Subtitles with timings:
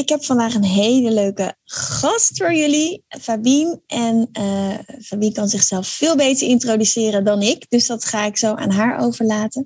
[0.00, 3.82] ik heb vandaag een hele leuke gast voor jullie, Fabien.
[3.86, 8.54] En uh, Fabien kan zichzelf veel beter introduceren dan ik, dus dat ga ik zo
[8.54, 9.64] aan haar overlaten.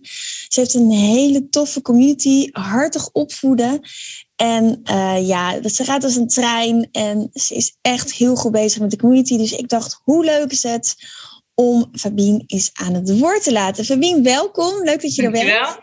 [0.48, 3.80] Ze heeft een hele toffe community, hartig opvoeden.
[4.36, 8.80] En uh, ja, ze gaat als een trein en ze is echt heel goed bezig
[8.80, 9.36] met de community.
[9.36, 10.94] Dus ik dacht, hoe leuk is het
[11.54, 13.84] om Fabien eens aan het woord te laten.
[13.84, 14.84] Fabien, welkom.
[14.84, 15.82] Leuk dat je er bent.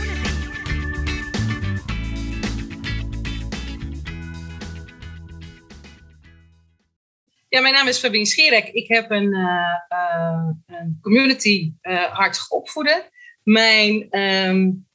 [7.51, 8.67] Ja, mijn naam is Fabien Schierek.
[8.67, 13.03] Ik heb een, uh, een community uh, hartig opvoeden.
[13.43, 14.87] Mijn, um,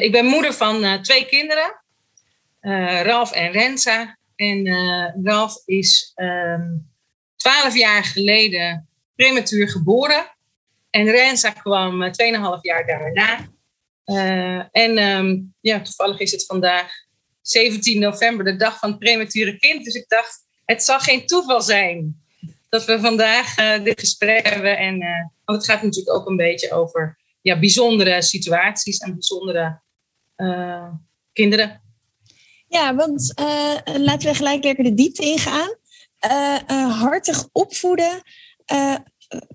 [0.00, 1.82] ik ben moeder van twee kinderen,
[3.02, 4.18] Ralf en Renza.
[4.36, 4.68] En
[5.24, 6.90] Ralf is um,
[7.36, 10.26] 12 jaar geleden prematuur geboren.
[10.90, 12.10] En Renza kwam 2,5
[12.60, 13.48] jaar daarna.
[14.70, 16.90] en um, ja, toevallig is het vandaag
[17.40, 19.84] 17 november, de dag van het premature kind.
[19.84, 22.22] Dus ik dacht, het zal geen toeval zijn
[22.68, 24.78] dat we vandaag uh, dit gesprek hebben.
[24.78, 25.08] En, uh,
[25.44, 29.80] want het gaat natuurlijk ook een beetje over ja, bijzondere situaties en bijzondere
[30.36, 30.88] uh,
[31.32, 31.80] kinderen.
[32.68, 33.32] Ja, want
[33.84, 35.76] laten we gelijk lekker de diepte ingaan.
[36.90, 38.22] hartig opvoeden.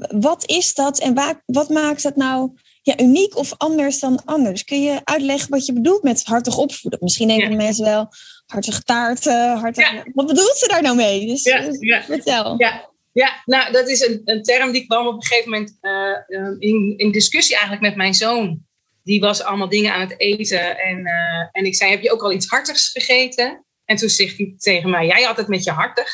[0.09, 4.63] wat is dat en waar, wat maakt dat nou ja, uniek of anders dan anders?
[4.63, 6.99] Kun je uitleggen wat je bedoelt met hartig opvoeden?
[7.01, 7.55] Misschien denken ja.
[7.55, 8.09] mensen wel,
[8.47, 9.91] hartige taarten, hartig...
[9.91, 10.03] Ja.
[10.13, 11.27] Wat bedoelt ze daar nou mee?
[11.27, 12.03] Dus, ja, dus ja.
[12.03, 12.55] vertel.
[12.57, 12.89] Ja.
[13.17, 16.93] Ja, nou, dat is een, een term die kwam op een gegeven moment uh, in,
[16.97, 18.65] in discussie eigenlijk met mijn zoon.
[19.03, 20.77] Die was allemaal dingen aan het eten.
[20.77, 23.65] En, uh, en ik zei, heb je ook al iets hartigs gegeten?
[23.85, 26.09] En toen zegt hij tegen mij, jij had het met je hartig.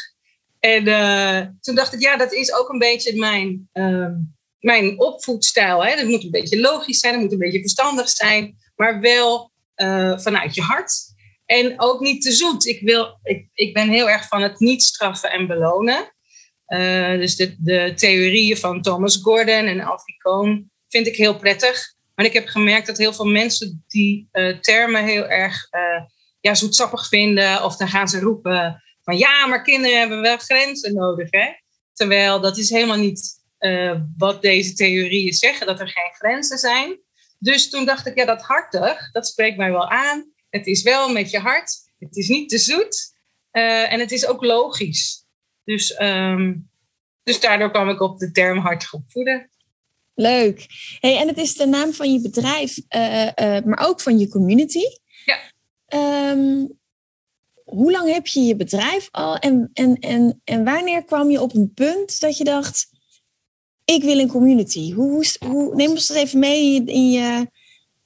[0.60, 4.14] En uh, toen dacht ik, ja, dat is ook een beetje mijn, ehm,
[4.60, 5.86] mijn opvoedstijl.
[5.86, 5.96] Hè?
[5.96, 8.58] Dat moet een beetje logisch zijn, dat moet een beetje verstandig zijn.
[8.76, 9.52] Maar wel
[10.16, 11.13] vanuit je hart.
[11.46, 12.66] En ook niet te zoet.
[12.66, 16.14] Ik, wil, ik, ik ben heel erg van het niet straffen en belonen.
[16.68, 21.94] Uh, dus de, de theorieën van Thomas Gordon en Alfie Kohn vind ik heel prettig.
[22.16, 26.02] Maar ik heb gemerkt dat heel veel mensen die uh, termen heel erg uh,
[26.40, 27.64] ja, zoetsappig vinden.
[27.64, 31.28] Of dan gaan ze roepen van ja, maar kinderen hebben wel grenzen nodig.
[31.32, 31.48] Hè?
[31.94, 33.42] Terwijl dat is helemaal niet
[34.18, 37.00] wat deze theorieën zeggen, dat er geen grenzen zijn.
[37.40, 40.33] Dus toen dacht ik, ja, dat hartig, dat spreekt mij wel aan.
[40.54, 41.92] Het is wel met je hart.
[42.00, 43.14] Het is niet te zoet.
[43.52, 45.26] Uh, en het is ook logisch.
[45.64, 46.70] Dus, um,
[47.24, 49.50] dus daardoor kwam ik op de term hartig opvoeden.
[50.14, 50.66] Leuk.
[51.00, 54.28] Hey, en het is de naam van je bedrijf, uh, uh, maar ook van je
[54.28, 54.84] community.
[55.26, 55.40] Ja.
[56.32, 56.80] Um,
[57.64, 59.38] hoe lang heb je je bedrijf al?
[59.38, 62.90] En, en, en, en wanneer kwam je op een punt dat je dacht:
[63.86, 64.94] ik wil een community?
[64.94, 67.48] Hoe, hoe, hoe neem ons dat even mee in je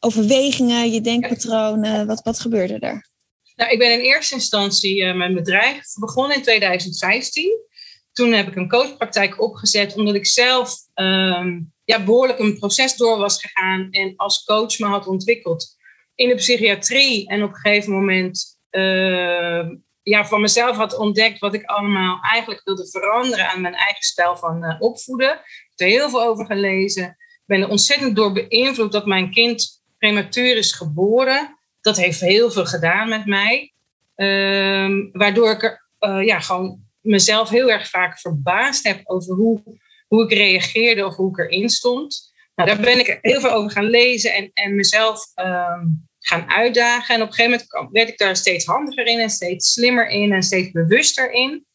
[0.07, 2.07] overwegingen, je denkpatronen?
[2.07, 3.09] Wat, wat gebeurde er?
[3.55, 7.65] Nou, ik ben in eerste instantie uh, mijn bedrijf begonnen in 2015.
[8.11, 13.17] Toen heb ik een coachpraktijk opgezet, omdat ik zelf um, ja, behoorlijk een proces door
[13.17, 15.75] was gegaan en als coach me had ontwikkeld
[16.15, 17.27] in de psychiatrie.
[17.29, 19.69] En op een gegeven moment uh,
[20.01, 24.35] ja, van mezelf had ontdekt wat ik allemaal eigenlijk wilde veranderen aan mijn eigen stijl
[24.35, 25.31] van uh, opvoeden.
[25.31, 27.03] Ik heb er heel veel over gelezen.
[27.03, 31.57] Ik ben er ontzettend door beïnvloed dat mijn kind prematuur geboren.
[31.81, 33.73] Dat heeft heel veel gedaan met mij.
[34.15, 39.63] Um, waardoor ik er uh, ja, gewoon mezelf heel erg vaak verbaasd heb over hoe,
[40.07, 42.31] hoe ik reageerde of hoe ik erin stond.
[42.55, 47.15] Nou, daar ben ik heel veel over gaan lezen en, en mezelf um, gaan uitdagen.
[47.15, 50.33] En op een gegeven moment werd ik daar steeds handiger in en steeds slimmer in
[50.33, 51.65] en steeds bewuster in.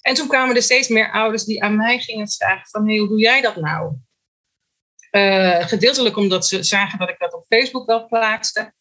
[0.00, 3.20] En toen kwamen er steeds meer ouders die aan mij gingen vragen van, hoe doe
[3.20, 3.94] jij dat nou?
[5.10, 8.72] Uh, gedeeltelijk omdat ze zagen dat ik dat op Facebook wel plaatste.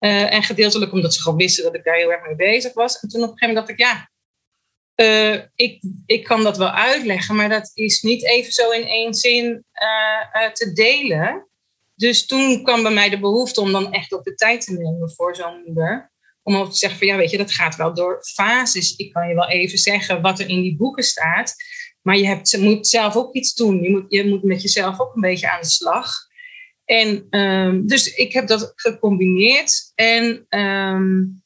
[0.00, 3.00] Uh, en gedeeltelijk omdat ze gewoon wisten dat ik daar heel erg mee bezig was.
[3.00, 4.10] En toen op een gegeven moment dacht ik, ja,
[4.96, 9.14] uh, ik, ik kan dat wel uitleggen, maar dat is niet even zo in één
[9.14, 9.64] zin
[10.52, 11.48] te delen.
[11.94, 15.10] Dus toen kwam bij mij de behoefte om dan echt ook de tijd te nemen
[15.10, 16.12] voor zo'n moeder.
[16.42, 18.96] Om ook te zeggen van ja, weet je, dat gaat wel door fases.
[18.96, 21.54] Ik kan je wel even zeggen wat er in die boeken staat.
[22.06, 23.82] Maar je hebt, moet zelf ook iets doen.
[23.82, 26.12] Je moet, je moet met jezelf ook een beetje aan de slag.
[26.84, 29.92] En um, dus ik heb dat gecombineerd.
[29.94, 31.42] En, um,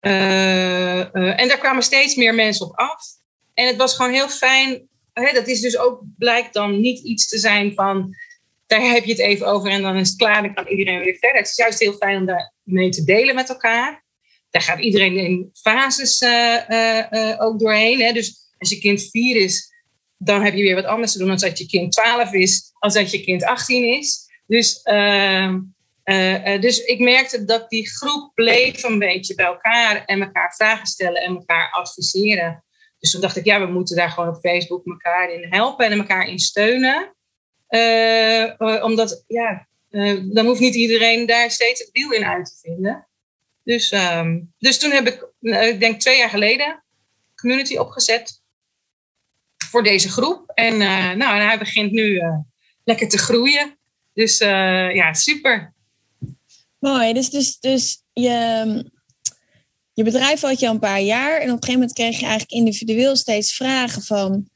[0.00, 3.02] uh, uh, en daar kwamen steeds meer mensen op af.
[3.54, 4.88] En het was gewoon heel fijn.
[5.12, 8.14] Hè, dat is dus ook, blijkt dan niet iets te zijn van.
[8.66, 10.42] Daar heb je het even over en dan is het klaar.
[10.42, 11.38] Dan kan iedereen weer verder.
[11.40, 14.04] Het is juist heel fijn om daar mee te delen met elkaar.
[14.50, 18.00] Daar gaat iedereen in fases uh, ook doorheen.
[18.00, 18.12] Hè.
[18.12, 19.72] Dus als je kind vier is,
[20.16, 22.94] dan heb je weer wat anders te doen dan als je kind 12 is, als
[22.94, 24.28] dat je kind 18 is.
[24.46, 25.54] Dus, uh,
[26.04, 30.86] uh, dus ik merkte dat die groep bleef een beetje bij elkaar en elkaar vragen
[30.86, 32.64] stellen en elkaar adviseren.
[32.98, 35.98] Dus toen dacht ik, ja, we moeten daar gewoon op Facebook elkaar in helpen en
[35.98, 37.14] elkaar in steunen.
[37.68, 39.68] Uh, omdat, ja,
[40.32, 43.08] dan hoeft niet iedereen daar steeds het wiel in uit te vinden.
[43.64, 46.84] Dus, um, dus toen heb ik, ik denk twee jaar geleden,
[47.34, 48.39] community opgezet
[49.70, 50.50] voor deze groep.
[50.54, 52.38] En uh, nou, en hij begint nu uh,
[52.84, 53.78] lekker te groeien.
[54.12, 55.74] Dus uh, ja, super.
[56.78, 57.12] Mooi.
[57.12, 58.90] Dus, dus, dus je,
[59.92, 61.32] je bedrijf had je al een paar jaar.
[61.32, 64.49] En op een gegeven moment kreeg je eigenlijk individueel steeds vragen van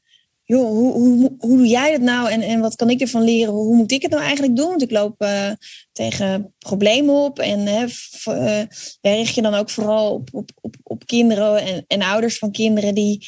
[0.45, 3.53] joh, hoe, hoe, hoe doe jij dat nou en, en wat kan ik ervan leren?
[3.53, 4.67] Hoe moet ik het nou eigenlijk doen?
[4.67, 5.51] Want ik loop uh,
[5.91, 8.61] tegen problemen op en uh,
[9.01, 12.95] richt je dan ook vooral op, op, op, op kinderen en, en ouders van kinderen
[12.95, 13.27] die,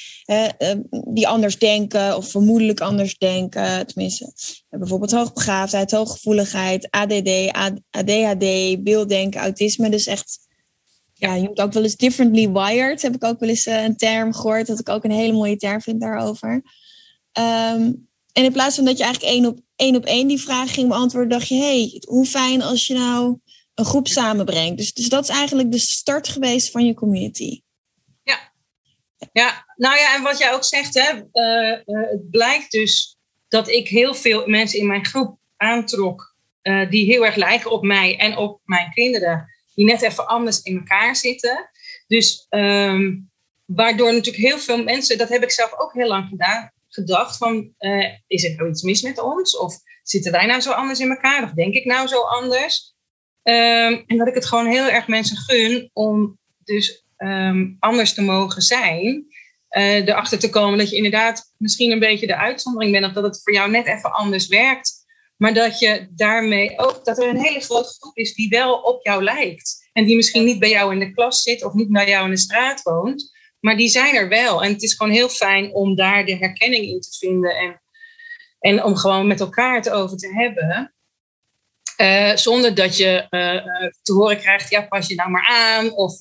[1.08, 3.88] die anders denken of vermoedelijk anders denken.
[3.88, 4.34] Tenminste,
[4.70, 7.52] bijvoorbeeld hoogbegaafdheid, hooggevoeligheid, ADD,
[7.92, 9.90] ADHD, beelddenken, autisme.
[9.90, 10.46] Dus echt
[11.14, 13.02] ja, je moet ook wel eens differently wired.
[13.02, 15.82] Heb ik ook wel eens een term gehoord, dat ik ook een hele mooie term
[15.82, 16.62] vind daarover.
[17.40, 20.74] Um, en in plaats van dat je eigenlijk één op één, op één die vraag
[20.74, 23.40] ging beantwoorden, dacht je, hey, hoe fijn als je nou
[23.74, 24.78] een groep samenbrengt.
[24.78, 27.62] Dus, dus dat is eigenlijk de start geweest van je community.
[28.24, 28.52] Ja,
[29.32, 29.66] ja.
[29.76, 33.18] nou ja, en wat jij ook zegt, hè, uh, uh, het blijkt dus
[33.48, 37.84] dat ik heel veel mensen in mijn groep aantrok uh, die heel erg lijken op
[37.84, 39.46] mij en op mijn kinderen,
[39.76, 41.70] die net even anders in elkaar zitten.
[42.08, 43.30] Dus um,
[43.66, 47.74] waardoor natuurlijk heel veel mensen, dat heb ik zelf ook heel lang gedaan, gedacht van,
[47.80, 49.58] uh, is er nou iets mis met ons?
[49.58, 51.44] Of zitten wij nou zo anders in elkaar?
[51.44, 52.96] Of denk ik nou zo anders?
[53.44, 58.22] Um, en dat ik het gewoon heel erg mensen gun om dus um, anders te
[58.22, 59.26] mogen zijn.
[59.78, 63.06] Uh, erachter te komen dat je inderdaad misschien een beetje de uitzondering bent.
[63.06, 65.06] Of dat het voor jou net even anders werkt.
[65.38, 69.06] Maar dat je daarmee ook, dat er een hele grote groep is die wel op
[69.06, 69.90] jou lijkt.
[69.94, 72.32] En die misschien niet bij jou in de klas zit of niet bij jou in
[72.32, 73.32] de straat woont.
[73.68, 74.64] Maar die zijn er wel.
[74.64, 77.56] En het is gewoon heel fijn om daar de herkenning in te vinden.
[77.56, 77.82] En,
[78.60, 80.94] en om gewoon met elkaar het over te hebben.
[81.98, 85.92] Uh, zonder dat je uh, te horen krijgt, ja, pas je nou maar aan.
[85.92, 86.18] Of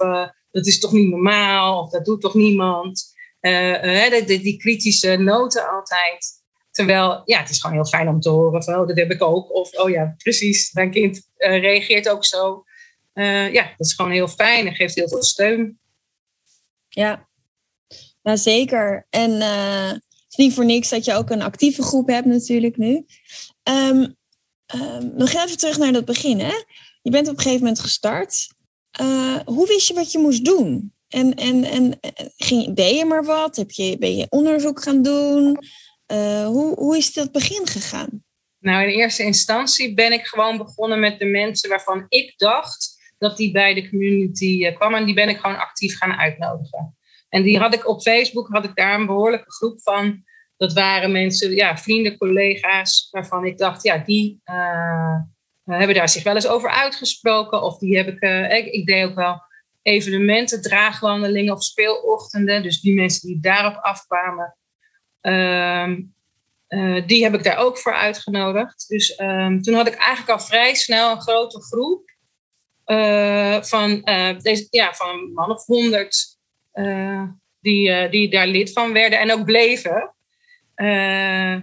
[0.50, 1.82] dat is toch niet normaal.
[1.82, 3.14] Of dat doet toch niemand.
[3.40, 6.42] Die, die, die, kritische noten altijd.
[6.70, 9.22] Terwijl, ja, het is gewoon heel fijn om te horen van, oh, dat heb ik
[9.22, 9.54] ook.
[9.54, 12.64] Of, oh ja, precies, mijn kind reageert ook zo.
[13.52, 15.78] ja, dat is gewoon heel fijn en geeft heel veel steun.
[16.88, 17.25] Ja,
[18.26, 19.06] nou zeker.
[19.10, 22.76] En uh, het is niet voor niks dat je ook een actieve groep hebt natuurlijk
[22.76, 23.06] nu.
[23.62, 24.16] Um,
[24.74, 26.40] um, nog even terug naar dat begin.
[26.40, 26.54] Hè?
[27.02, 28.48] Je bent op een gegeven moment gestart.
[29.00, 30.94] Uh, hoe wist je wat je moest doen?
[31.08, 31.98] En, en, en
[32.36, 33.56] ging, deed je maar wat?
[33.56, 35.58] Heb je, ben je onderzoek gaan doen?
[36.46, 38.24] Hoe, hoe is dat begin gegaan?
[38.58, 43.36] Nou, in eerste instantie ben ik gewoon begonnen met de mensen waarvan ik dacht dat
[43.36, 44.98] die bij de community kwamen.
[44.98, 46.95] En die ben ik gewoon actief gaan uitnodigen.
[47.36, 50.24] En die had ik op Facebook, had ik daar een behoorlijke groep van.
[50.56, 55.20] Dat waren mensen, ja, vrienden, collega's, waarvan ik dacht, ja, die uh,
[55.64, 57.62] hebben daar zich wel eens over uitgesproken.
[57.62, 59.42] Of die heb ik, uh, ik, ik, deed ook wel
[59.82, 62.62] evenementen, draagwandelingen of speelochtenden.
[62.62, 64.56] Dus die mensen die daarop afkwamen,
[65.22, 65.96] uh,
[67.06, 68.88] die heb ik daar ook voor uitgenodigd.
[68.88, 72.14] Dus ehm, toen had ik eigenlijk al vrij snel een grote groep.
[73.64, 74.00] van,
[74.38, 76.35] deze, ja, van een man of honderd
[76.78, 77.22] uh,
[77.60, 80.14] die, uh, die daar lid van werden en ook bleven.
[80.76, 81.56] Uh,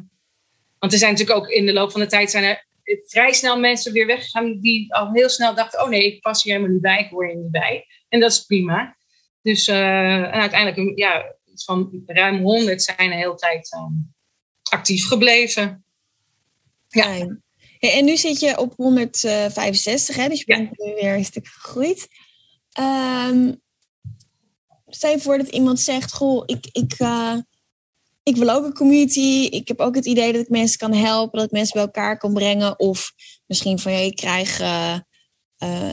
[0.80, 2.66] want er zijn natuurlijk ook in de loop van de tijd zijn er
[3.06, 6.54] vrij snel mensen weer weggegaan die al heel snel dachten: oh nee, ik pas hier
[6.54, 7.86] helemaal niet bij, ik hoor hier niet bij.
[8.10, 8.98] En dat is prima.
[9.42, 13.70] Dus en uiteindelijk, ja, van ruim 100 zijn de hele tijd
[14.64, 15.86] actief gebleven.
[16.88, 17.38] Ja.
[17.80, 20.28] En nu zit je op 165, hè?
[20.28, 20.94] dus je bent ja.
[20.94, 22.08] weer een stuk gegroeid.
[22.80, 23.62] Um,
[24.96, 27.38] stel je voor dat iemand zegt: Goh, ik, ik, uh,
[28.24, 29.48] ik wil ook een community.
[29.52, 32.18] Ik heb ook het idee dat ik mensen kan helpen, dat ik mensen bij elkaar
[32.18, 32.80] kan brengen.
[32.80, 33.12] Of
[33.46, 35.00] misschien van ja, ik krijg uh,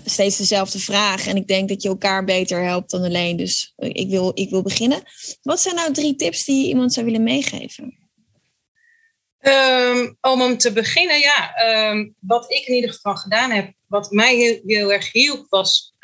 [0.05, 1.27] steeds dezelfde vraag.
[1.27, 3.37] En ik denk dat je elkaar beter helpt dan alleen.
[3.37, 5.03] Dus ik wil, ik wil beginnen.
[5.43, 8.01] Wat zijn nou drie tips die je iemand zou willen meegeven?
[9.41, 11.55] Um, om te beginnen, ja.
[11.55, 15.95] Ehm, wat ik in ieder geval gedaan heb, wat mij heel, erg hielp, was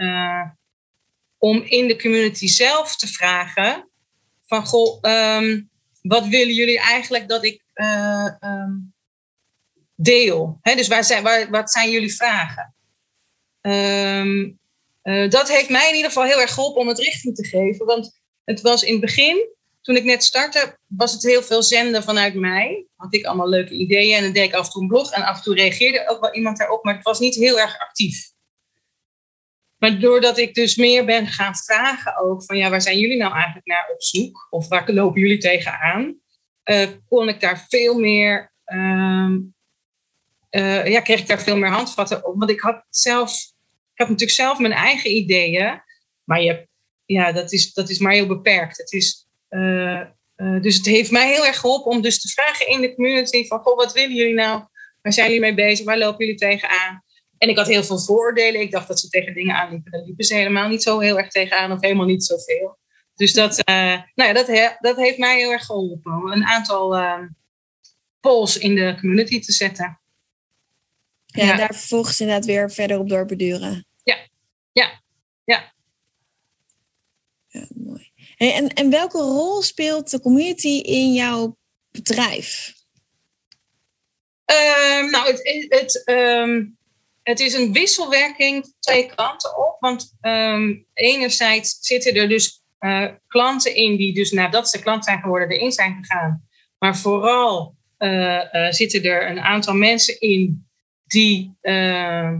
[1.38, 3.88] om in de community zelf te vragen:
[4.47, 5.71] van goh, um,
[6.02, 8.28] wat willen jullie eigenlijk dat ik uh,
[9.95, 10.59] deel?
[10.62, 12.75] He, dus waar zijn, waar, wat zijn jullie vragen?
[13.62, 17.87] Uh, dat heeft mij in ieder geval heel erg geholpen om het richting te geven.
[17.87, 22.02] Want het was in het begin toen ik net startte, was het heel veel zenden
[22.02, 22.87] vanuit mij.
[22.97, 25.23] Had ik allemaal leuke ideeën en dan deed ik af en toe een blog en
[25.23, 28.31] af en toe reageerde ook wel iemand daarop, maar het was niet heel erg actief.
[29.87, 33.33] Maar doordat ik dus meer ben gaan vragen ook van ja, waar zijn jullie nou
[33.33, 34.47] eigenlijk naar op zoek?
[34.50, 36.21] Of waar lopen jullie tegenaan?
[36.64, 39.31] Uh, kon ik daar veel meer, uh,
[40.50, 42.35] uh, ja, kreeg ik daar veel meer handvatten op.
[42.38, 43.31] Want ik had zelf,
[43.93, 45.83] ik had natuurlijk zelf mijn eigen ideeën,
[46.25, 46.69] maar je,
[47.05, 48.76] ja, dat is, dat is maar heel beperkt.
[48.76, 50.02] Het is uh,
[50.37, 53.59] dus het heeft mij heel erg geholpen om dus te vragen in de community van,
[53.59, 54.64] goh, wat willen jullie nou?
[55.02, 55.85] Waar zijn jullie mee bezig?
[55.85, 57.05] Waar lopen jullie tegenaan?
[57.38, 58.61] En ik had heel veel vooroordelen.
[58.61, 59.93] Ik dacht dat ze tegen dingen aanliepen.
[59.93, 62.78] Daar liepen ze helemaal niet zo heel erg tegenaan of helemaal niet zoveel.
[63.14, 63.75] Dus dat, uh,
[64.14, 66.12] nou ja, dat, he, dat heeft mij heel erg geholpen.
[66.12, 66.97] Om een aantal
[68.21, 70.00] polls in de community te zetten.
[71.26, 71.57] Ja, ja.
[71.57, 73.87] daar vervolgens inderdaad weer verder op doorbeduren.
[74.02, 74.16] Ja,
[74.73, 75.02] ja,
[75.45, 75.73] ja.
[77.49, 78.11] Ja, mooi.
[78.37, 81.57] En, en welke rol speelt de community in jouw
[81.90, 82.75] bedrijf?
[84.47, 86.75] Uh, nou, het, het, um,
[87.26, 89.76] het is een wisselwerking twee kanten op.
[89.80, 95.21] Want um, enerzijds zitten er dus uh, klanten in die dus nadat ze klant zijn
[95.21, 96.49] geworden erin zijn gegaan.
[96.78, 100.66] Maar vooral uh, uh, zitten er een aantal mensen in
[101.04, 102.38] die, ehm,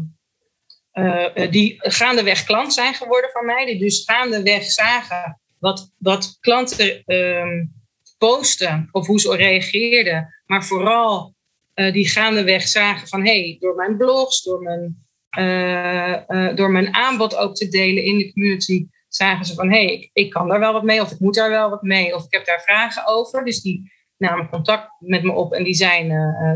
[1.51, 3.65] die gaandeweg klant zijn geworden van mij.
[3.65, 7.73] Die dus gaandeweg zagen wat, wat klanten um,
[8.19, 10.35] posten of hoe ze reageerden.
[10.47, 11.36] Maar vooral
[11.77, 15.07] uh, die gaandeweg zagen van hey, door mijn blogs, door mijn,
[15.39, 19.85] uh, uh, door mijn aanbod ook te delen in de community, zagen ze van hey,
[19.85, 22.25] ik, ik kan daar wel wat mee of ik moet daar wel wat mee of
[22.25, 23.45] ik heb daar vragen over.
[23.45, 26.09] Dus die namen contact met me op en die zijn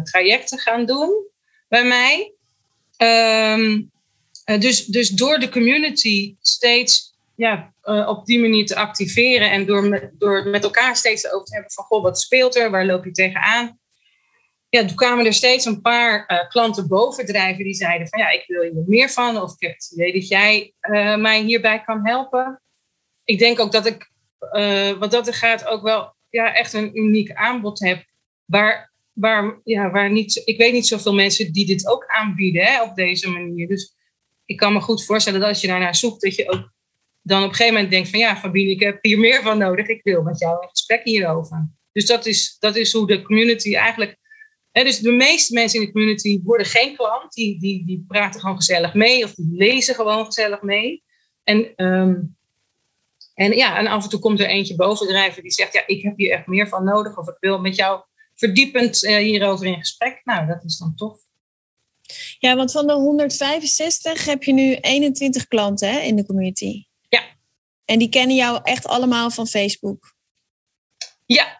[0.02, 1.28] trajecten gaan doen
[1.68, 2.32] bij mij.
[3.56, 3.90] Um,
[4.58, 7.74] dus, dus door de community steeds ja,
[8.06, 11.84] op die manier te activeren en door door met elkaar steeds over te hebben van
[11.84, 13.79] goh, wat speelt er, waar loop je tegenaan?
[14.70, 18.44] Ja, toen kwamen er steeds een paar uh, klanten bovendrijven die zeiden van ja, ik
[18.46, 22.06] wil hier meer van of ik heb het idee dat jij uh, mij hierbij kan
[22.06, 22.62] helpen.
[23.24, 24.10] Ik denk ook dat ik,
[24.98, 28.04] wat dat er gaat, ook wel ja, echt een uniek aanbod heb
[28.44, 32.82] waar, waar, ja, waar niet, ik weet niet zoveel mensen die dit ook aanbieden hè,
[32.82, 33.68] op deze manier.
[33.68, 33.94] Dus
[34.44, 36.72] ik kan me goed voorstellen dat als je daarnaar zoekt, dat je ook
[37.22, 39.86] dan op een gegeven moment denkt van ja, Fabine, ik heb hier meer van nodig.
[39.86, 41.68] Ik wil met jou een gesprek hierover.
[41.92, 44.18] Dus dat is, dat is hoe de community eigenlijk.
[44.72, 47.32] Dus de meeste mensen in de community worden geen klant.
[47.32, 51.02] Die, die, die praten gewoon gezellig mee of die lezen gewoon gezellig mee.
[51.44, 52.36] En, um,
[53.34, 56.16] en ja, en af en toe komt er eentje bovendrijven die zegt: Ja, ik heb
[56.16, 57.18] hier echt meer van nodig.
[57.18, 58.02] Of ik wil met jou
[58.34, 60.20] verdiepend uh, hierover in gesprek.
[60.24, 61.18] Nou, dat is dan tof.
[62.38, 66.88] Ja, want van de 165 heb je nu 21 klanten hè, in de community.
[67.90, 70.14] En die kennen jou echt allemaal van Facebook?
[71.26, 71.59] Ja,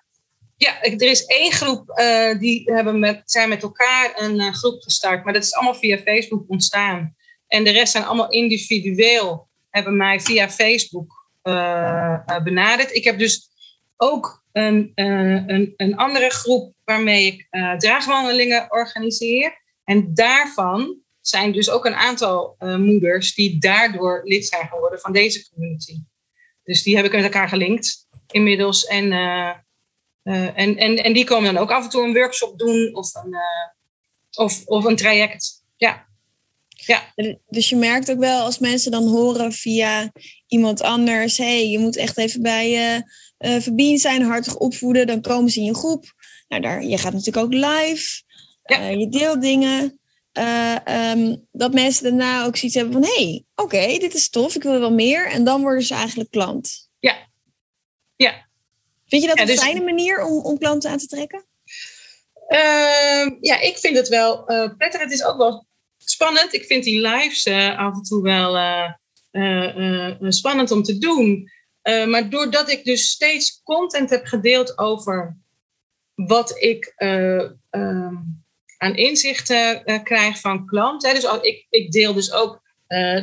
[0.60, 4.82] ja er is één groep uh, die hebben met, zijn met elkaar een uh, groep
[4.82, 5.24] gestart.
[5.24, 7.16] Maar dat is allemaal via Facebook ontstaan.
[7.46, 12.94] En de rest zijn allemaal individueel, hebben mij via Facebook uh, benaderd.
[12.94, 13.48] Ik heb dus
[13.96, 17.46] ook een, een, een andere groep waarmee ik
[17.78, 19.62] draagwandelingen organiseer.
[19.84, 25.50] En daarvan zijn dus ook een aantal moeders die daardoor lid zijn geworden van deze
[25.50, 25.96] community.
[26.64, 28.84] Dus die heb ik met elkaar gelinkt inmiddels.
[28.84, 29.12] En,
[30.24, 32.94] uh, uh, en, en, en die komen dan ook af en toe een workshop doen
[32.94, 35.64] of een, uh, of, of een traject.
[35.76, 36.06] Ja.
[36.68, 37.12] ja.
[37.48, 40.12] Dus je merkt ook wel als mensen dan horen via
[40.46, 43.02] iemand anders: hé, hey, je moet echt even bij
[43.38, 45.06] uh, zijn, hartig opvoeden.
[45.06, 46.14] Dan komen ze in je groep.
[46.48, 48.22] Nou, daar, je gaat natuurlijk ook live.
[48.62, 48.88] Ja.
[48.88, 50.00] je deelt dingen.
[50.38, 50.76] Uh,
[51.12, 53.04] um, dat mensen daarna ook zoiets hebben van...
[53.04, 55.30] hé, hey, oké, okay, dit is tof, ik wil wel meer.
[55.30, 56.88] En dan worden ze eigenlijk klant.
[56.98, 57.16] Ja.
[58.16, 58.48] Ja.
[59.10, 59.56] Vind je dat ja, dus...
[59.56, 61.44] een fijne manier om, om klanten aan te trekken?
[62.48, 65.00] Uh, ja, ik vind het wel uh, prettig.
[65.00, 65.66] Het is ook wel
[65.98, 66.54] spannend.
[66.54, 68.58] Ik vind die lives uh, af en toe wel
[70.30, 71.50] spannend om te doen.
[71.82, 75.36] maar doordat ik dus steeds content heb gedeeld over
[76.14, 78.16] wat ik ehm,
[78.76, 81.14] aan inzichten krijg van klanten.
[81.14, 82.60] Dus ik, ik deel dus ook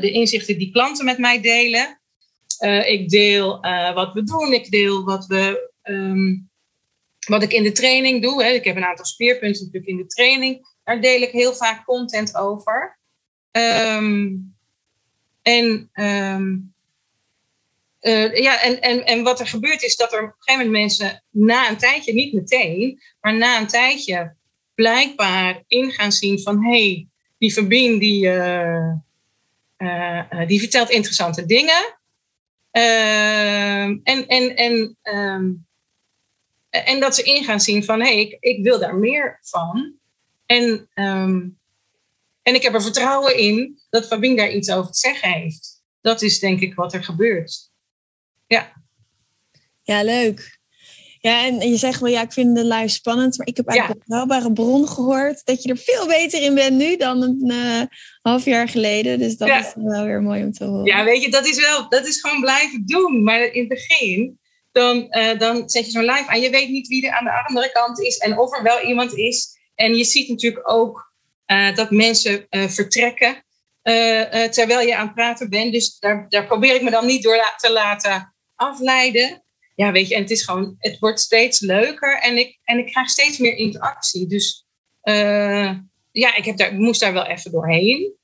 [0.01, 2.01] de inzichten die klanten met mij delen.
[2.85, 3.59] Ik deel
[3.93, 6.49] wat we doen, ik deel wat we, um,
[7.27, 10.05] wat ik in de training doe, hè, ik heb een aantal speerpunten natuurlijk in de
[10.05, 12.99] training, daar deel ik heel vaak content over.
[13.51, 14.35] Ehm,
[15.41, 16.55] en, ehm,
[17.99, 20.81] eh, ja, en, en, en wat er gebeurt is dat er op een gegeven moment
[20.81, 24.35] mensen na een tijdje, niet meteen, maar na een tijdje
[24.75, 28.93] blijkbaar in gaan zien van hé, hey, die Verbien die, uh,
[29.77, 31.97] uh, die vertelt interessante dingen.
[32.71, 34.97] Ehm, en, en, en,
[36.69, 39.95] en dat ze in gaan zien van hé, hey, ik, ik wil daar meer van.
[40.45, 41.59] En, um,
[42.41, 45.83] en ik heb er vertrouwen in dat Fabien daar iets over te zeggen heeft.
[46.01, 47.69] Dat is denk ik wat er gebeurt.
[48.47, 48.73] Ja.
[49.83, 50.57] Ja, leuk.
[51.19, 53.89] Ja, en je zegt wel, ja, ik vind de live spannend, maar ik heb uit
[53.89, 57.81] een betrouwbare bron gehoord dat je er veel beter in bent nu dan een uh,
[58.21, 59.19] half jaar geleden.
[59.19, 60.85] Dus dat is wel weer mooi om te horen.
[60.85, 63.23] Ja, weet je, dat is wel, dat is gewoon blijven doen.
[63.23, 64.39] Maar in het begin,
[64.77, 66.41] dan, uh, dan zet je zo'n live aan.
[66.41, 69.13] Je weet niet wie er aan de andere kant is en of er wel iemand
[69.13, 69.57] is.
[69.75, 71.13] En je ziet natuurlijk ook
[71.47, 73.45] uh, dat mensen vertrekken
[74.49, 75.73] terwijl je aan het praten bent.
[75.73, 79.43] Dus daar, daar probeer ik me dan niet door te laten afleiden
[79.77, 82.85] ja, weet je, en het is gewoon, het wordt steeds leuker en ik, en ik
[82.85, 84.27] krijg steeds meer interactie.
[84.27, 84.65] Dus
[86.11, 88.15] ja, ik, heb daar, moest daar wel even doorheen.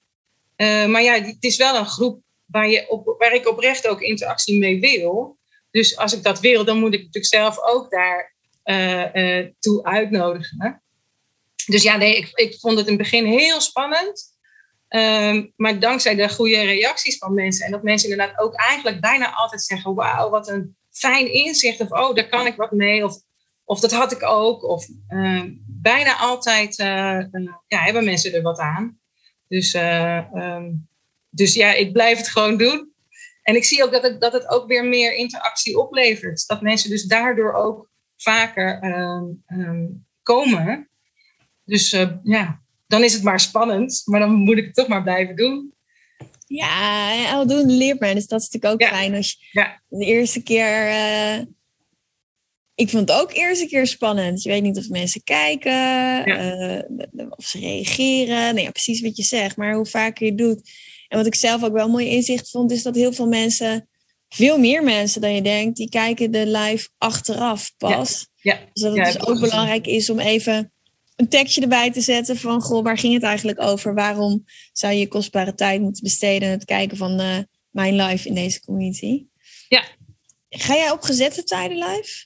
[0.58, 4.60] Maar ja, het is wel een groep waar, je op, waar ik oprecht ook interactie
[4.60, 5.38] mee wil.
[5.74, 8.34] Dus als ik dat wil, dan moet ik natuurlijk zelf ook daar
[8.66, 10.84] uh, toe uitnodigen.
[11.66, 14.32] Dus ja, nee, ik, ik vond het in het begin heel spannend.
[14.90, 19.34] Um, maar dankzij de goede reacties van mensen en dat mensen inderdaad ook eigenlijk bijna
[19.34, 21.80] altijd zeggen: Wauw, wat een fijn inzicht.
[21.80, 23.06] Of oh, daar kan ik wat mee.
[23.06, 23.16] Of,
[23.64, 24.64] of dat had ik ook.
[24.64, 27.30] Of uh, bijna altijd ja,
[27.68, 29.00] hebben mensen er wat aan.
[29.48, 30.88] Dus, um,
[31.30, 32.93] dus ja, ik blijf het gewoon doen.
[33.44, 36.48] En ik zie ook dat het, dat het ook weer meer interactie oplevert.
[36.48, 38.84] Dat mensen dus daardoor ook vaker
[39.48, 40.90] um, komen.
[41.66, 44.02] Dus uh, ja, dan is het maar spannend.
[44.06, 45.74] Maar dan moet ik het toch maar blijven doen.
[46.48, 48.16] Ja, al doen leert men.
[48.16, 49.16] Dus dat is natuurlijk ook fijn.
[49.16, 49.82] Als je ja.
[49.88, 50.88] de eerste keer...
[50.88, 51.46] Uh,
[52.76, 54.44] ik vond het ook de eerste keer spannend.
[54.44, 56.86] Je weet niet of mensen kijken, ja.
[57.14, 58.56] uh, of ze reageren.
[58.56, 59.58] Nee, ja, precies wat je zegt.
[59.58, 60.70] Maar hoe vaker je het doet.
[61.14, 63.90] En wat ik zelf ook wel mooi inzicht vond, is dat heel veel mensen,
[64.30, 68.28] veel meer mensen dan je denkt, die kijken de live achteraf pas.
[68.42, 68.60] Ja.
[68.74, 70.74] Dus dat het dus ook belangrijk is om even
[71.16, 73.94] een tekstje erbij te zetten van, goh, waar ging het eigenlijk over?
[73.94, 77.38] Waarom zou je kostbare tijd moeten besteden aan het kijken van uh,
[77.70, 79.26] mijn live in deze community?
[79.68, 79.84] Ja.
[80.50, 82.26] Ga jij op gezette tijden live?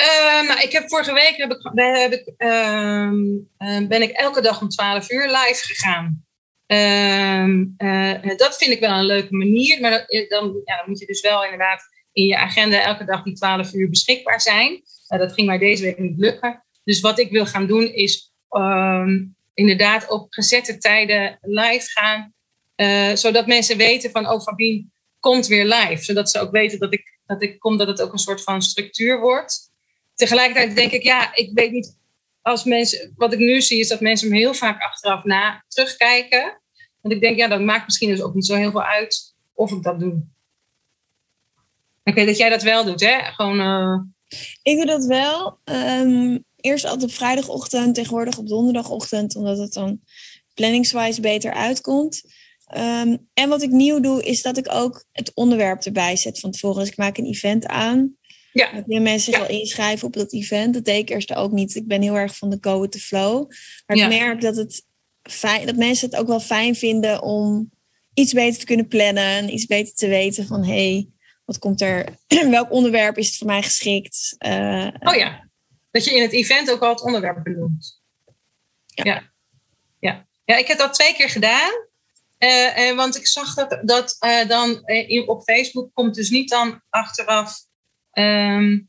[0.00, 4.60] Uh, nou, ik heb vorige week heb ik, heb ik, uh, ben ik elke dag
[4.60, 6.23] om 12 uur live gegaan.
[6.66, 10.98] Ehm, eh, dat vind ik wel een leuke manier, maar dat, dan, ja, dan moet
[10.98, 14.82] je dus wel inderdaad in je agenda elke dag die 12 uur beschikbaar zijn.
[15.08, 16.64] dat ging mij deze week niet lukken.
[16.84, 22.32] Dus wat ik wil gaan doen is um, inderdaad op gezette tijden live gaan.
[22.76, 26.04] Uh, zodat mensen weten van, oh Fabien komt weer live.
[26.04, 28.62] Zodat ze ook weten dat ik, dat ik kom, dat het ook een soort van
[28.62, 29.72] structuur wordt.
[30.14, 31.98] Tegelijkertijd denk ik, ja, ik weet niet,
[32.44, 36.60] als mensen, wat ik nu zie is dat mensen me heel vaak achteraf na terugkijken.
[37.00, 39.72] Want ik denk, ja, dat maakt misschien dus ook niet zo heel veel uit of
[39.72, 40.24] ik dat doe.
[42.02, 43.18] Ik dat jij dat wel doet, hè?
[43.22, 43.60] Gewoon...
[43.60, 44.00] Uh...
[44.62, 45.58] Ik doe dat wel.
[45.64, 50.00] Um, eerst altijd op vrijdagochtend, tegenwoordig op donderdagochtend, omdat het dan
[50.54, 52.22] planningswise beter uitkomt.
[52.76, 56.50] Um, en wat ik nieuw doe, is dat ik ook het onderwerp erbij zet van
[56.50, 56.78] tevoren.
[56.78, 58.16] Dus ik maak een event aan.
[58.54, 58.72] Ja.
[58.72, 60.74] Dan kunnen mensen zich al inschrijven op dat event.
[60.74, 61.74] Dat deed ik eerst ook niet.
[61.74, 63.50] Ik ben heel erg van de go with the flow.
[63.86, 64.84] Maar ik merk dat, het
[65.22, 67.70] fijn, dat mensen het ook wel fijn vinden om
[68.14, 69.52] iets beter te kunnen plannen.
[69.52, 71.08] Iets beter te weten van, hé, hey,
[71.44, 72.18] wat komt er?
[72.50, 74.34] welk onderwerp is het voor mij geschikt?
[74.38, 75.44] Uh, oh ja
[75.94, 78.02] dat je in het event ook al het onderwerp benoemt.
[78.86, 79.32] Ja.
[80.00, 80.56] Ja, ja.
[80.56, 81.72] ik heb dat twee keer gedaan.
[82.38, 84.16] Uh, want ik zag dat, dat
[84.48, 84.82] dan
[85.26, 87.56] op Facebook komt dus niet dan achteraf
[88.14, 88.88] um,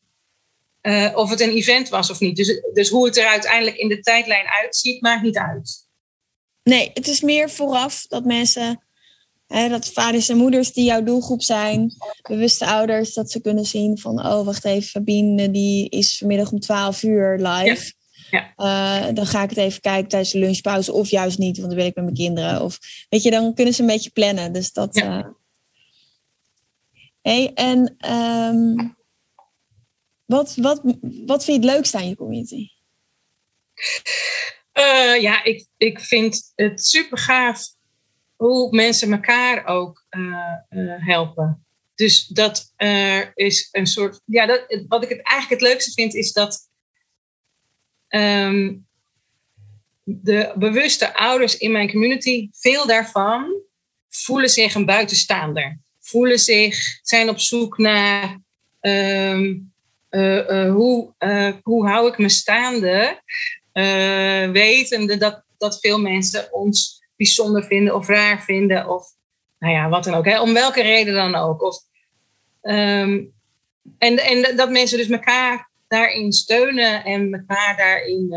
[1.16, 2.36] of het een event was of niet.
[2.36, 5.88] Dus, dus hoe het er uiteindelijk in de tijdlijn uitziet, maakt niet uit.
[6.64, 8.86] Nee, het is meer vooraf dat mensen
[9.48, 14.26] dat vaders en moeders die jouw doelgroep zijn, bewuste ouders, dat ze kunnen zien van,
[14.26, 17.94] oh wacht even, Fabine die is vanmiddag om 12 uur live.
[18.32, 18.54] Ja.
[18.58, 21.78] Uh, dan ga ik het even kijken tijdens de lunchpauze of juist niet, want dan
[21.78, 22.62] ben ik met mijn kinderen.
[22.62, 24.54] Of weet je, dan kunnen ze een beetje plannen.
[24.54, 24.96] Dus dat.
[24.96, 25.18] Ja.
[25.18, 25.28] Uh...
[27.22, 28.96] Hey, en um,
[30.26, 30.82] wat, wat,
[31.26, 32.68] wat vind je het leukste aan je community?
[34.74, 37.68] Uh, ja, ik, ik vind het super gaaf
[38.36, 41.66] hoe mensen elkaar ook uh, uh, helpen.
[41.96, 42.74] Dus dat
[43.34, 44.22] is een soort.
[44.26, 46.70] Ja, dat, wat ik het eigenlijk het leukste vind, is dat
[48.08, 48.76] ehm,
[50.04, 53.62] de bewuste ouders in mijn community, veel daarvan
[54.10, 55.80] voelen zich een buitenstaander.
[56.00, 58.40] Voelen zich, zijn op zoek naar
[58.80, 59.54] ehm,
[60.16, 63.22] eh, eh, hoe, uh, hoe hou ik me staande,
[64.52, 69.08] wetende dat, dat veel mensen ons bijzonder vinden of raar vinden of
[69.60, 70.26] nou ja, wat dan ook.
[70.26, 70.42] Hè?
[70.42, 71.62] Om welke reden dan ook.
[71.62, 71.78] Of,
[72.62, 73.24] ehm,
[73.98, 78.34] en, en dat mensen dus elkaar daarin steunen en elkaar daarin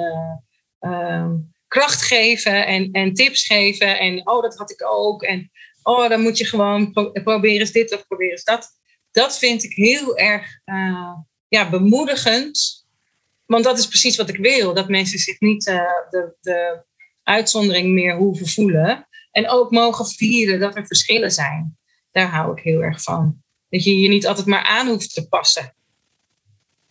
[0.79, 1.37] ehm,
[1.69, 3.99] kracht geven en, en tips geven.
[3.99, 5.23] En oh, dat had ik ook.
[5.23, 5.51] En
[5.83, 8.69] oh, dan moet je gewoon pro proberen eens dit of proberen eens dat.
[9.11, 10.61] Dat vind ik heel erg
[11.49, 12.87] ja, bemoedigend.
[13.47, 14.75] Want dat is precies wat ik wil.
[14.75, 15.77] Dat mensen zich niet uh,
[16.11, 16.83] de, de
[17.23, 19.09] uitzondering meer hoeven voelen.
[19.31, 21.79] En ook mogen vieren dat er verschillen zijn.
[22.11, 23.43] Daar hou ik heel erg van.
[23.69, 25.75] Dat je je niet altijd maar aan hoeft te passen.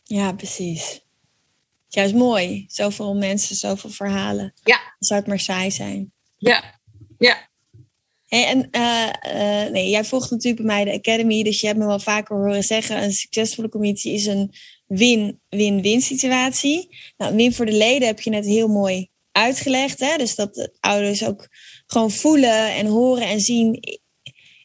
[0.04, 1.06] Ja, precies.
[1.88, 2.66] Juist mooi.
[2.68, 4.54] Zoveel mensen, zoveel verhalen.
[4.64, 4.96] Ja.
[5.00, 6.12] Zou het maar saai zijn.
[6.38, 6.80] Ja,
[7.18, 7.50] ja.
[8.28, 11.80] Hey, en uh, uh, nee, jij volgt natuurlijk bij mij de Academy, dus je hebt
[11.80, 14.54] me wel vaker horen zeggen: een succesvolle community is een
[14.88, 16.98] win-win-win situatie.
[17.18, 20.00] Nou, win voor de leden heb je net heel mooi uitgelegd.
[20.00, 20.18] Hè?
[20.18, 21.48] Dus dat de ouders ook
[21.86, 24.00] gewoon voelen en horen en zien.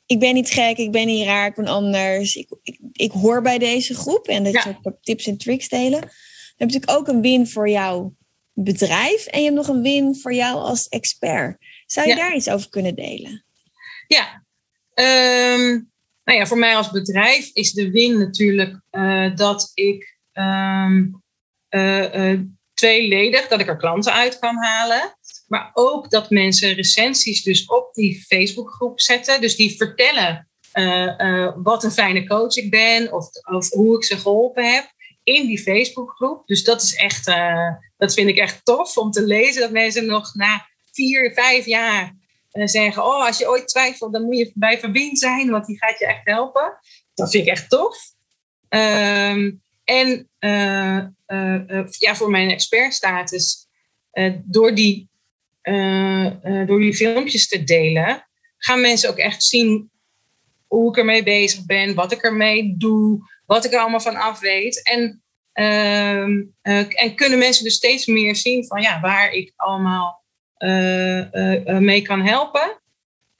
[0.06, 2.36] Ik ben niet gek, ik ben niet raar, ik ben anders.
[2.36, 4.64] Ik, ik, ik hoor bij deze groep en dat ja.
[4.68, 6.00] je ook tips en tricks delen.
[6.00, 6.10] Dan
[6.56, 8.14] heb je natuurlijk ook een win voor jouw
[8.52, 11.58] bedrijf en je hebt nog een win voor jou als expert.
[11.86, 12.20] Zou je ja.
[12.20, 13.44] daar iets over kunnen delen?
[14.12, 14.44] Ja,
[15.54, 15.90] um,
[16.24, 21.22] nou ja, voor mij als bedrijf is de win natuurlijk uh, dat ik um,
[21.70, 22.40] uh, uh,
[22.74, 25.16] tweeledig, dat ik er klanten uit kan halen.
[25.46, 29.40] Maar ook dat mensen recensies dus op die Facebookgroep zetten.
[29.40, 30.48] Dus die vertellen
[31.62, 35.58] wat een fijne coach ik ben of, of hoe ik ze geholpen heb in die
[35.58, 36.46] Facebookgroep.
[36.46, 37.26] Dus dat is echt,
[37.96, 39.60] dat vind ik echt tof om te lezen.
[39.60, 42.20] Dat mensen nog na vier, vijf jaar
[42.52, 45.98] zeggen, oh, als je ooit twijfelt, dan moet je bij Verbien zijn, want die gaat
[45.98, 46.78] je echt helpen.
[47.14, 47.96] Dat vind ik echt tof.
[48.68, 53.66] Um, en uh, uh, ja, voor mijn expertstatus,
[54.44, 55.08] door, die,
[56.66, 59.90] door die filmpjes te delen, gaan mensen ook echt zien
[60.66, 64.40] hoe ik ermee bezig ben, wat ik ermee doe, wat ik er allemaal van af
[64.40, 64.82] weet.
[64.82, 66.42] En, ehm,
[66.90, 70.21] en kunnen mensen dus steeds meer zien van ja, waar ik allemaal uh,
[71.80, 72.82] mee kan helpen.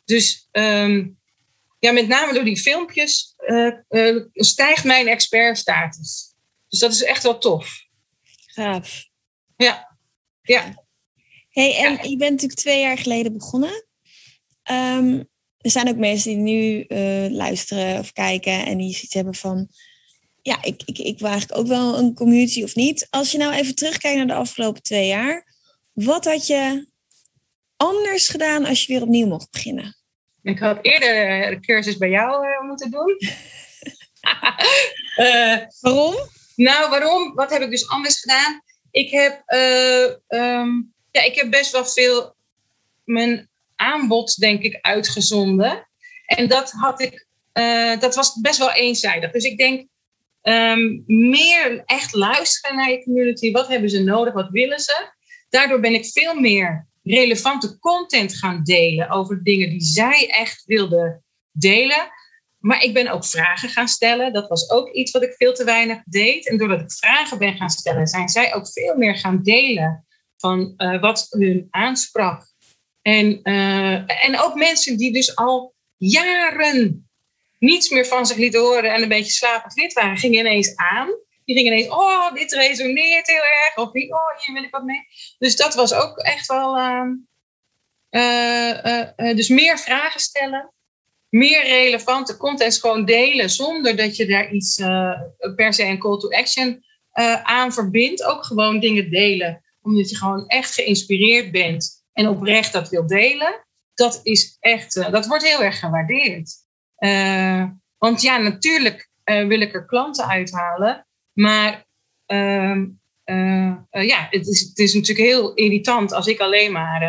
[0.05, 1.19] Dus um,
[1.79, 3.35] ja, met name door die filmpjes
[4.33, 6.35] stijgt mijn expertstatus.
[6.69, 7.85] Dus dat is echt wel tof.
[8.47, 9.05] Gaaf.
[9.57, 9.97] Ja.
[10.43, 10.85] Ja.
[11.49, 12.03] Hey, en ja.
[12.03, 13.87] je bent natuurlijk twee jaar geleden begonnen.
[14.71, 19.35] Um, er zijn ook mensen die nu uh, luisteren of kijken en die zoiets hebben
[19.35, 19.69] van...
[20.43, 23.07] Ja, ik, ik, ik wil eigenlijk ook wel een community of niet.
[23.11, 25.55] Als je nou even terugkijkt naar de afgelopen twee jaar.
[25.93, 26.91] Wat had je
[27.83, 29.97] anders gedaan als je weer opnieuw mocht beginnen?
[30.42, 33.16] Ik had eerder de cursus bij jou uh, moeten doen.
[35.16, 36.14] uh, waarom?
[36.57, 37.35] Nou, waarom?
[37.35, 38.62] Wat heb ik dus anders gedaan?
[38.90, 42.35] Ik heb, uh, um, ja, ik heb best wel veel
[43.05, 45.88] mijn aanbod, denk ik, uitgezonden.
[46.27, 47.27] En dat had ik,
[48.01, 49.31] dat was best wel eenzijdig.
[49.31, 49.87] Dus ik denk,
[50.42, 53.53] um, meer echt luisteren naar je community.
[53.53, 54.35] Wat hebben ze nodig?
[54.35, 55.12] Wat willen ze?
[55.49, 61.25] Daardoor ben ik veel meer relevante content gaan delen over dingen die zij echt wilden
[61.51, 62.11] delen.
[62.59, 64.33] Maar ik ben ook vragen gaan stellen.
[64.33, 66.49] Dat was ook iets wat ik veel te weinig deed.
[66.49, 70.75] En doordat ik vragen ben gaan stellen, zijn zij ook veel meer gaan delen van
[70.77, 72.43] uh, wat hun aansprak.
[73.03, 77.11] En, uh, en ook mensen die dus al jaren
[77.59, 81.09] niets meer van zich lieten horen en een beetje slapend wit waren, gingen ineens aan.
[81.44, 83.76] Die gingen ineens, oh, dit resoneert heel erg.
[83.76, 85.07] Of oh, hier wil ik wat mee.
[85.38, 86.78] Dus dat was ook echt wel.
[86.78, 87.09] Uh,
[88.11, 90.72] uh, uh, dus meer vragen stellen.
[91.28, 93.50] Meer relevante content gewoon delen.
[93.50, 94.76] Zonder dat je daar iets
[95.57, 96.85] per se een call to action
[97.42, 98.24] aan verbindt.
[98.24, 99.62] Ook gewoon dingen delen.
[99.83, 102.05] Omdat je gewoon echt geïnspireerd bent.
[102.12, 103.66] En oprecht dat wil delen.
[103.94, 106.55] Dat is echt, dat wordt heel erg gewaardeerd.
[107.98, 111.07] want ja, natuurlijk wil ik er klanten uithalen.
[111.33, 111.87] Maar
[112.27, 112.77] uh,
[113.25, 117.03] uh, ja, het is, het is natuurlijk heel irritant als ik alleen maar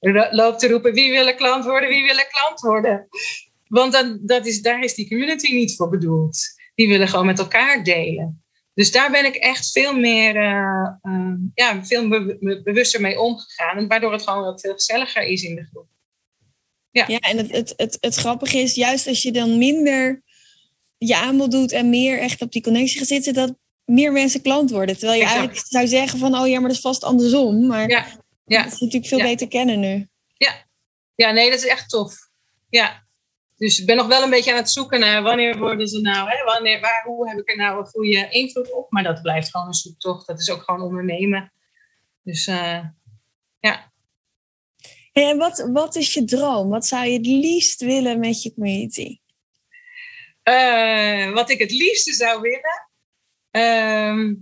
[0.00, 3.08] uh, loop te roepen: wie wil een klant worden, wie wil een klant worden.
[3.66, 6.38] Want dan, dat is, daar is die community niet voor bedoeld.
[6.74, 8.44] Die willen gewoon met elkaar delen.
[8.74, 13.88] Dus daar ben ik echt veel meer, ehm, ja, veel be bewuster mee omgegaan.
[13.88, 15.86] Waardoor het gewoon wat veel gezelliger is in de groep.
[16.90, 20.22] Ja, ja en het, het, het grappige is, juist als je dan minder
[21.06, 24.70] je aanbod doet en meer echt op die connectie gaat zitten, dat meer mensen klant
[24.70, 24.98] worden.
[24.98, 25.40] Terwijl je Exact.
[25.40, 27.66] eigenlijk zou zeggen van, oh ja, maar dat is vast andersom.
[27.66, 28.06] Maar Ja,
[28.44, 28.62] ja.
[28.62, 29.24] dat is natuurlijk veel Ja.
[29.24, 30.08] beter kennen nu.
[31.14, 32.14] Ja, nee, dat is echt tof.
[32.68, 33.06] Ja.
[33.56, 36.28] Dus ik ben nog wel een beetje aan het zoeken naar wanneer worden ze nou,
[36.30, 38.90] hè, wanneer, waar, hoe heb ik er nou een goede invloed op.
[38.90, 40.26] Maar dat blijft gewoon een zoektocht.
[40.26, 41.52] Dat is ook gewoon ondernemen.
[42.22, 42.84] Dus eh,
[45.12, 46.68] Hey, en wat, wat is je droom?
[46.68, 49.19] Wat zou je het liefst willen met je community?
[50.42, 52.88] Eh, wat ik het liefste zou willen.
[53.50, 54.34] ehm,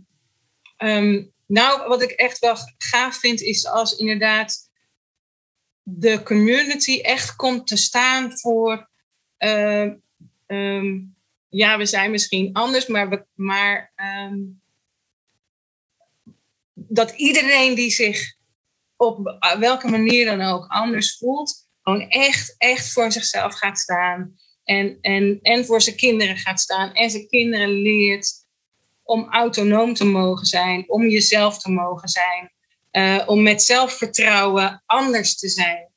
[0.77, 4.71] ehm, nou, wat ik echt wel gaaf vind, is als inderdaad
[5.83, 8.91] de community echt komt te staan voor.
[9.37, 9.95] ehm,
[10.47, 10.99] ehm,
[11.49, 13.93] ja, we zijn misschien anders, maar, we, maar
[16.75, 18.37] dat iedereen die zich
[18.97, 24.35] op welke manier dan ook anders voelt, gewoon echt, echt voor zichzelf gaat staan.
[24.69, 26.93] En, en, en voor zijn kinderen gaat staan.
[26.93, 28.33] En zijn kinderen leert
[29.03, 30.85] om autonoom te mogen zijn.
[30.91, 32.53] Om jezelf te mogen zijn.
[32.91, 35.89] eh, om met zelfvertrouwen anders te zijn.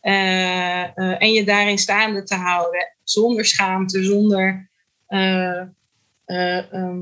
[0.00, 2.96] Eh, eh, en je daarin staande te houden.
[3.04, 4.70] Zonder schaamte, zonder,
[5.06, 5.60] eh,
[6.24, 7.00] eh, ehm,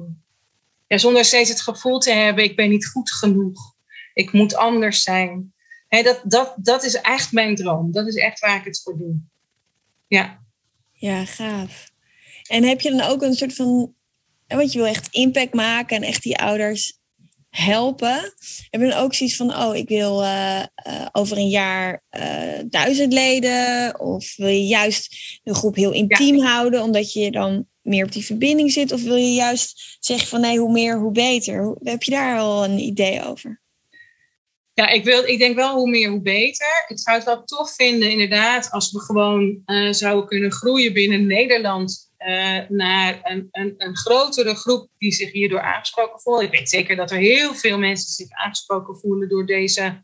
[0.87, 3.75] ja, zonder steeds het gevoel te hebben: ik ben niet goed genoeg.
[4.15, 5.55] Ik moet anders zijn.
[5.89, 7.93] Dat, dat, dat is echt mijn droom.
[7.93, 9.15] Dat is echt waar ik het voor doe.
[10.07, 10.41] Ja.
[11.01, 11.91] Ja, gaaf.
[12.49, 13.95] En heb je dan ook een soort van,
[14.47, 16.99] want je wil echt impact maken en echt die ouders
[17.51, 18.35] helpen.
[18.71, 20.67] Heb je dan ook zoiets van, oh, ik wil eh, eh,
[21.13, 24.01] over een jaar eh, duizend leden?
[24.01, 28.25] Of wil je juist een groep heel intiem houden, omdat je dan meer op die
[28.25, 28.93] verbinding zit?
[28.93, 31.77] Of wil je juist zeggen van, nee, hoe meer, hoe beter?
[31.83, 33.61] Heb je daar al een idee over?
[34.75, 36.85] Ja, ik, wil, ik denk wel hoe meer, hoe beter.
[36.89, 41.27] Ik zou het wel tof vinden, inderdaad, als we gewoon eh, zouden kunnen groeien binnen
[41.27, 46.43] Nederland eh, naar een, een, een grotere groep die zich hierdoor aangesproken voelt.
[46.43, 50.03] Ik weet zeker dat er heel veel mensen zich aangesproken voelen door deze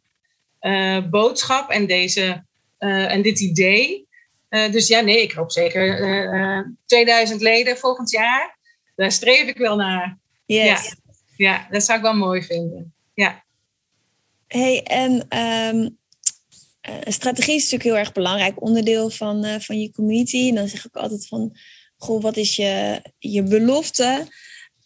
[0.58, 2.44] eh, boodschap en, deze,
[2.78, 4.06] en dit idee.
[4.48, 8.58] Dus ja, nee, ik hoop zeker eh, eh, 2000 leden volgend jaar.
[8.94, 10.18] Daar streef ik wel naar.
[10.46, 10.96] Yes.
[11.36, 12.94] Ja, dat zou ik wel mooi vinden.
[13.14, 13.44] Ja.
[14.46, 15.26] Hey, en
[16.86, 20.48] eh, strategie is natuurlijk heel erg belangrijk onderdeel van, eh, van je community.
[20.48, 21.56] En dan zeg ik altijd van,
[21.96, 24.26] goh, wat is je, je belofte?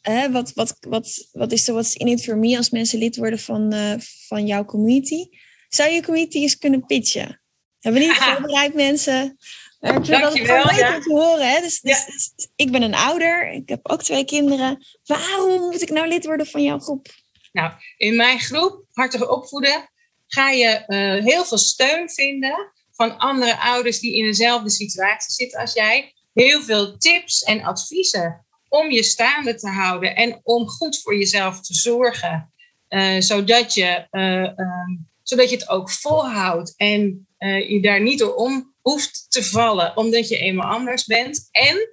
[0.00, 3.16] Hè, wat, wat, wat, wat is er wat in it for me als mensen lid
[3.16, 3.94] worden van, eh,
[4.28, 5.28] van jouw community?
[5.68, 7.40] Zou je community eens kunnen pitchen?
[7.80, 9.36] Hebben we niet voorbereid mensen?
[9.80, 11.50] Ik vind dat het gewoon leuk om te horen.
[11.50, 11.60] Hè?
[11.60, 12.04] Dus, dus, Ja.
[12.06, 14.86] dus ik ben een ouder, ik heb ook twee kinderen.
[15.04, 17.08] Waarom moet ik nou lid worden van jouw groep?
[17.52, 19.90] Nou, in mijn groep, Hartig Opvoeden,
[20.26, 25.60] ga je eh, heel veel steun vinden van andere ouders die in dezelfde situatie zitten
[25.60, 26.14] als jij.
[26.32, 31.60] Heel veel tips en adviezen om je staande te houden en om goed voor jezelf
[31.60, 32.52] te zorgen.
[32.88, 37.28] eh, zodat, je, eh, ehm, zodat je het ook volhoudt en
[37.68, 41.48] je daar niet door om hoeft te vallen, omdat je eenmaal anders bent.
[41.50, 41.88] En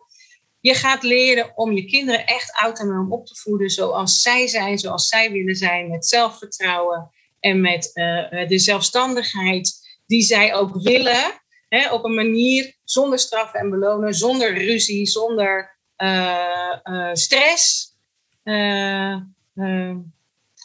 [0.68, 5.08] je gaat leren om je kinderen echt autonoom op te voeden zoals zij zijn, zoals
[5.08, 11.42] zij willen zijn, met zelfvertrouwen en met eh, eh, de zelfstandigheid die zij ook willen.
[11.70, 17.96] Hè, op een manier zonder straffen en belonen, zonder ruzie, zonder eh, stress.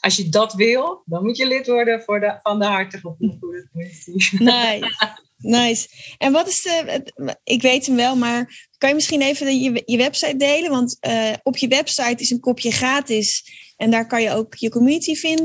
[0.01, 4.37] Als je dat wil, dan moet je lid worden voor de, van de Hartige Community.
[4.39, 5.21] Nice.
[5.43, 5.89] Nice.
[6.19, 6.83] En wat is de.
[6.87, 10.71] het- Ik weet hem wel, maar kan je misschien even je, je website delen?
[10.71, 13.45] Want eh, op je website is een kopje gratis
[13.77, 15.45] en daar kan je ook je community vinden.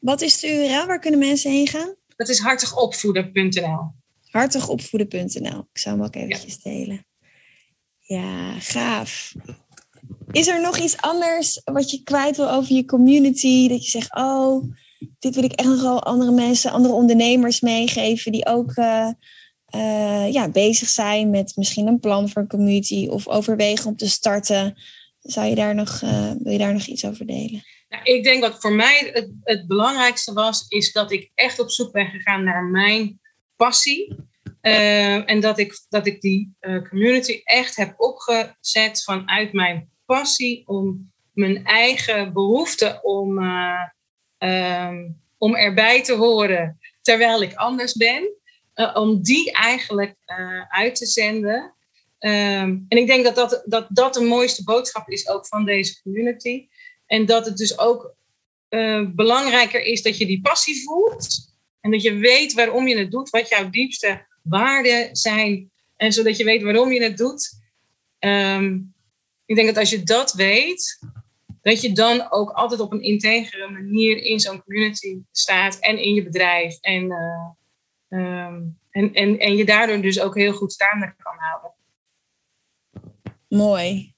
[0.00, 0.86] Wat is de URL?
[0.86, 1.94] Waar kunnen mensen heen gaan?
[2.16, 3.92] Dat is hartigopvoeden.nl.
[4.30, 5.68] Hartigopvoeden.nl.
[5.72, 7.06] Ik zou hem ook eventjes delen.
[8.00, 9.32] Ja, gaaf.
[10.32, 13.68] Is er nog iets anders wat je kwijt wil over je community?
[13.68, 14.64] Dat je zegt, oh,
[15.18, 19.10] dit wil ik echt nog wel andere mensen, andere ondernemers meegeven die ook eh,
[19.66, 24.08] eh, ja, bezig zijn met misschien een plan voor een community of overwegen om te
[24.08, 24.74] starten.
[25.20, 27.62] Zou je daar nog, eh, wil je daar nog iets over delen?
[27.88, 31.70] Nou, ik denk wat voor mij het, het belangrijkste was, is dat ik echt op
[31.70, 33.20] zoek ben gegaan naar mijn
[33.56, 34.24] passie.
[34.60, 36.56] En dat ik, dat ik die
[36.88, 43.38] community echt heb opgezet vanuit mijn passie om mijn eigen behoefte om,
[44.38, 48.28] eh, ehm, om erbij te horen terwijl ik anders ben,
[48.74, 51.74] eh, om die eigenlijk eh, uit te zenden.
[52.18, 56.02] Ehm, en ik denk dat dat, dat dat de mooiste boodschap is ook van deze
[56.02, 56.68] community.
[57.06, 58.14] En dat het dus ook
[58.68, 61.54] eh, belangrijker is dat je die passie voelt.
[61.80, 65.70] En dat je weet waarom je het doet, wat jouw diepste waarden zijn.
[65.96, 67.58] En zodat je weet waarom je het doet.
[68.18, 68.78] Ehm,
[69.46, 70.98] ik denk dat als je dat weet,
[71.66, 76.14] dat je dan ook altijd op een integere manier in zo'n community staat en in
[76.14, 76.78] je bedrijf.
[76.80, 81.74] En, eh, ehm, en, en, en je daardoor dus ook heel goed staande kan houden.
[83.48, 84.14] Mooi.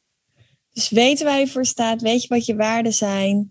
[0.73, 3.51] Dus weet waar je voor staat, weet je wat je waarden zijn.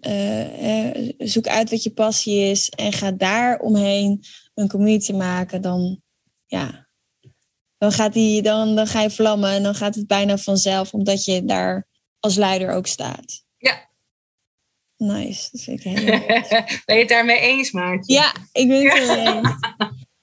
[0.00, 5.62] Uh, zoek uit wat je passie is en ga daar omheen een community maken.
[5.62, 6.02] Dan,
[6.46, 6.88] ja,
[7.78, 11.24] dan, gaat die, dan, dan ga je vlammen en dan gaat het bijna vanzelf, omdat
[11.24, 11.90] je daar
[12.22, 13.44] als leider ook staat.
[13.56, 13.90] Ja.
[14.96, 16.18] Nice, dat vind ik heel
[16.84, 18.12] Ben je het daarmee eens, Maartje?
[18.12, 19.58] Ja, ik ben het ermee eens.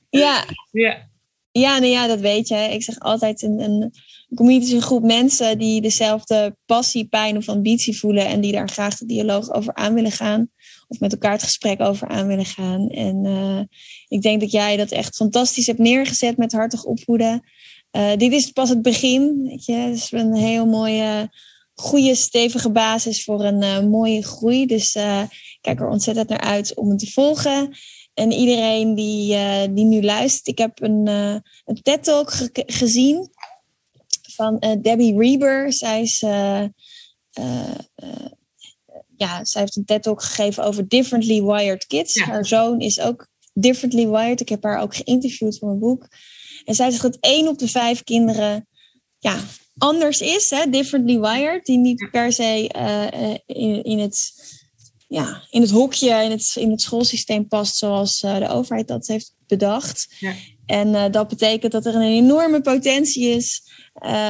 [0.10, 0.46] Ja.
[0.72, 1.08] Ja.
[1.52, 2.56] Ja, nou ja, dat weet je.
[2.56, 3.94] Ik zeg altijd, een, een
[4.36, 8.70] community is een groep mensen die dezelfde passie, pijn of ambitie voelen en die daar
[8.70, 10.50] graag de dialoog over aan willen gaan.
[10.88, 12.90] Of met elkaar het gesprek over aan willen gaan.
[12.90, 13.62] En uh,
[14.08, 17.44] ik denk dat jij dat echt fantastisch hebt neergezet met hartig opvoeden.
[17.92, 19.42] Uh, dit is pas het begin.
[19.44, 19.74] Weet je?
[19.74, 21.30] Het is een heel mooie,
[21.80, 24.66] goede, stevige basis voor een uh, mooie groei.
[24.66, 27.78] Dus ik kijk er ontzettend naar uit om het te volgen.
[28.14, 33.30] En iedereen die, uh, die nu luistert, ik heb een, uh, een TED-talk ge gezien
[34.36, 35.74] van uh, Debbie Reber.
[35.74, 36.20] Zij, is,
[39.16, 42.14] ja, zij heeft een TED-talk gegeven over differently wired kids.
[42.14, 42.26] Ja.
[42.26, 44.40] Haar zoon is ook differently wired.
[44.40, 46.08] Ik heb haar ook geïnterviewd voor mijn boek.
[46.66, 48.68] En zij zegt dat één op de vijf kinderen
[49.20, 49.40] ja,
[49.80, 52.68] anders is, hè, differently wired, die niet per se
[53.46, 54.34] in, in het
[55.10, 59.08] ja, in het hokje, in het, in het schoolsysteem past zoals uh, de overheid dat
[59.08, 60.08] heeft bedacht.
[60.20, 60.34] Ja.
[60.66, 63.62] En uh, dat betekent dat er een enorme potentie is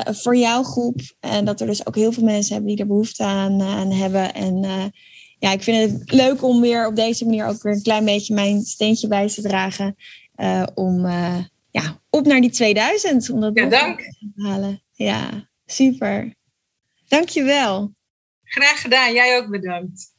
[0.06, 1.02] voor jouw groep.
[1.20, 4.34] En dat er dus ook heel veel mensen hebben die er behoefte aan, aan hebben.
[4.34, 4.62] En
[5.40, 8.34] ja, ik vind het leuk om weer op deze manier ook weer een klein beetje
[8.34, 9.96] mijn steentje bij te dragen.
[10.74, 11.08] om
[11.72, 13.30] ja, op naar die 2000.
[13.30, 14.00] Om dat ja, dank.
[14.00, 14.82] te halen.
[15.00, 16.36] Ja, super.
[17.08, 17.94] Dankjewel.
[18.44, 19.14] Graag gedaan.
[19.14, 20.14] Jij ook bedankt.